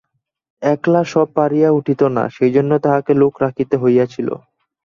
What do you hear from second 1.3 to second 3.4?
পারিয়া উঠিত না, সেজন্য তাহাকে লোক